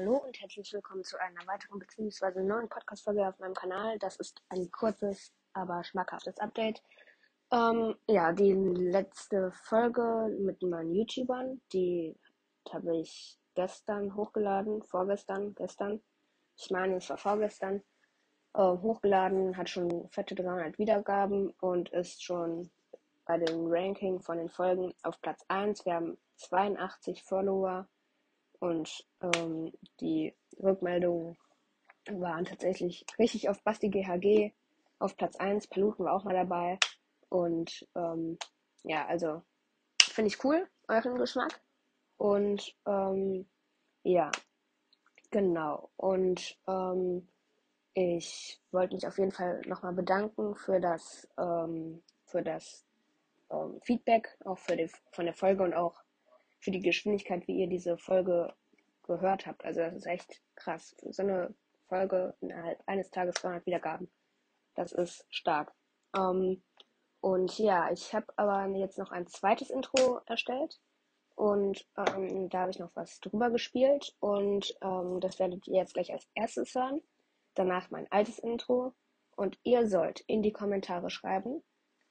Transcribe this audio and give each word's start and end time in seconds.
hallo 0.00 0.16
und 0.16 0.40
herzlich 0.40 0.72
willkommen 0.72 1.04
zu 1.04 1.20
einer 1.20 1.46
weiteren 1.46 1.78
bzw. 1.78 2.40
neuen 2.40 2.70
Podcast-Folge 2.70 3.28
auf 3.28 3.38
meinem 3.38 3.52
Kanal. 3.52 3.98
Das 3.98 4.16
ist 4.16 4.42
ein 4.48 4.70
kurzes, 4.70 5.30
aber 5.52 5.84
schmackhaftes 5.84 6.38
Update. 6.38 6.82
Ähm, 7.52 7.94
ja, 8.08 8.32
die 8.32 8.54
letzte 8.54 9.52
Folge 9.52 10.34
mit 10.40 10.62
meinen 10.62 10.94
YouTubern, 10.94 11.60
die 11.74 12.18
habe 12.72 12.96
ich 12.96 13.38
gestern 13.54 14.16
hochgeladen, 14.16 14.82
vorgestern, 14.84 15.54
gestern. 15.54 16.00
Ich 16.56 16.70
meine, 16.70 16.96
es 16.96 17.10
war 17.10 17.18
vorgestern. 17.18 17.82
Äh, 18.54 18.62
hochgeladen, 18.62 19.54
hat 19.58 19.68
schon 19.68 20.08
fette 20.08 20.34
300 20.34 20.78
Wiedergaben 20.78 21.50
und 21.60 21.90
ist 21.90 22.24
schon 22.24 22.70
bei 23.26 23.36
dem 23.36 23.66
Ranking 23.66 24.18
von 24.22 24.38
den 24.38 24.48
Folgen 24.48 24.94
auf 25.02 25.20
Platz 25.20 25.44
1. 25.48 25.84
Wir 25.84 25.96
haben 25.96 26.16
82 26.36 27.22
Follower 27.22 27.86
und 28.60 29.04
ähm, 29.20 29.72
die 30.00 30.34
Rückmeldungen 30.62 31.36
waren 32.10 32.44
tatsächlich 32.44 33.04
richtig 33.18 33.48
auf 33.48 33.62
Basti 33.62 33.88
GHG 33.88 34.52
auf 35.00 35.16
Platz 35.16 35.36
1. 35.36 35.66
Paluten 35.66 36.04
war 36.04 36.12
auch 36.12 36.24
mal 36.24 36.34
dabei. 36.34 36.78
Und 37.28 37.86
ähm, 37.96 38.38
ja, 38.84 39.06
also 39.06 39.42
finde 40.02 40.28
ich 40.28 40.44
cool, 40.44 40.68
euren 40.88 41.16
Geschmack. 41.16 41.60
Und 42.18 42.74
ähm, 42.86 43.46
ja, 44.02 44.30
genau. 45.30 45.90
Und 45.96 46.58
ähm, 46.68 47.26
ich 47.94 48.60
wollte 48.70 48.94
mich 48.94 49.06
auf 49.06 49.18
jeden 49.18 49.32
Fall 49.32 49.62
nochmal 49.66 49.94
bedanken 49.94 50.54
für 50.54 50.80
das, 50.80 51.26
ähm, 51.38 52.02
für 52.26 52.42
das 52.42 52.84
ähm, 53.50 53.80
Feedback, 53.82 54.36
auch 54.44 54.58
für 54.58 54.76
die, 54.76 54.90
von 55.12 55.24
der 55.24 55.34
Folge 55.34 55.62
und 55.62 55.74
auch 55.74 56.02
für 56.60 56.70
die 56.70 56.80
Geschwindigkeit, 56.80 57.46
wie 57.48 57.58
ihr 57.58 57.66
diese 57.66 57.98
Folge 57.98 58.54
gehört 59.02 59.46
habt. 59.46 59.64
Also 59.64 59.80
das 59.80 59.94
ist 59.94 60.06
echt 60.06 60.40
krass. 60.54 60.94
So 61.10 61.22
eine 61.22 61.54
Folge 61.88 62.34
innerhalb 62.40 62.80
eines 62.86 63.10
Tages 63.10 63.34
200 63.36 63.66
Wiedergaben. 63.66 64.08
Das 64.74 64.92
ist 64.92 65.26
stark. 65.30 65.72
Ähm, 66.16 66.62
und 67.20 67.58
ja, 67.58 67.90
ich 67.90 68.14
habe 68.14 68.26
aber 68.36 68.66
jetzt 68.76 68.98
noch 68.98 69.10
ein 69.10 69.26
zweites 69.26 69.70
Intro 69.70 70.20
erstellt. 70.26 70.80
Und 71.34 71.86
ähm, 71.96 72.48
da 72.50 72.60
habe 72.60 72.70
ich 72.70 72.78
noch 72.78 72.94
was 72.94 73.20
drüber 73.20 73.50
gespielt. 73.50 74.14
Und 74.20 74.76
ähm, 74.82 75.20
das 75.20 75.38
werdet 75.38 75.66
ihr 75.66 75.78
jetzt 75.78 75.94
gleich 75.94 76.12
als 76.12 76.28
erstes 76.34 76.74
hören. 76.74 77.02
Danach 77.54 77.90
mein 77.90 78.10
altes 78.12 78.38
Intro. 78.38 78.94
Und 79.36 79.58
ihr 79.62 79.88
sollt 79.88 80.20
in 80.26 80.42
die 80.42 80.52
Kommentare 80.52 81.10
schreiben, 81.10 81.62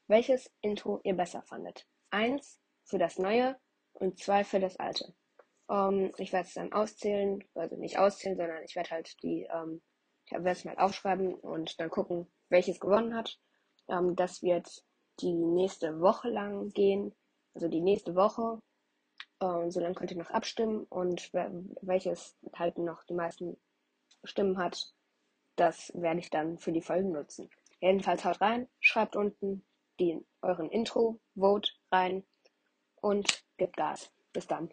welches 0.08 0.52
Intro 0.61 1.00
ihr 1.03 1.16
besser 1.16 1.44
fandet. 1.44 1.88
Eins 2.09 2.59
für 2.84 2.97
das 2.97 3.19
neue 3.19 3.56
und 4.00 4.19
zwei 4.19 4.44
für 4.44 4.59
das 4.59 4.78
alte. 4.78 5.14
Ähm, 5.69 6.11
ich 6.17 6.33
werde 6.33 6.47
es 6.47 6.53
dann 6.53 6.73
auszählen, 6.73 7.44
also 7.53 7.75
nicht 7.75 7.97
auszählen, 8.00 8.38
sondern 8.38 8.64
ich 8.64 8.75
werde 8.75 8.91
halt 8.91 9.22
die, 9.23 9.47
ähm, 9.52 9.81
ich 10.25 10.31
werde 10.31 10.50
es 10.50 10.66
mal 10.66 10.78
aufschreiben 10.78 11.36
und 11.36 11.80
dann 11.80 11.89
gucken, 11.89 12.28
welches 12.50 12.80
gewonnen 12.80 13.16
hat. 13.16 13.39
Ähm, 13.88 14.16
das 14.16 14.41
wird 14.41 14.83
die 15.22 15.33
nächste 15.33 16.00
Woche 16.00 16.30
lang 16.30 16.69
gehen, 16.69 17.16
also 17.53 17.67
die 17.67 17.81
nächste 17.81 18.16
Woche. 18.16 18.59
Ähm, 19.41 19.69
so 19.72 19.80
lange 19.80 19.95
könnt 19.95 20.11
ihr 20.11 20.17
noch 20.17 20.31
abstimmen 20.31 20.86
und 20.89 21.31
welches 21.34 22.38
halt 22.53 22.78
noch 22.78 23.03
die 23.06 23.13
meisten 23.13 23.58
Stimmen 24.23 24.58
hat, 24.58 24.94
das 25.56 25.91
werde 25.94 26.19
ich 26.19 26.30
dann 26.30 26.58
für 26.58 26.72
die 26.72 26.81
Folgen 26.81 27.11
nutzen. 27.11 27.50
Jedenfalls 27.80 28.25
haut 28.25 28.41
rein, 28.41 28.67
schreibt 28.80 29.16
unten 29.16 29.66
die, 30.00 30.25
euren 30.41 30.69
Intro, 30.69 31.19
Vote 31.36 31.69
rein 31.91 32.23
und 33.02 33.44
gebt 33.58 33.78
Gas. 33.78 34.11
Bis 34.33 34.47
dann. 34.47 34.69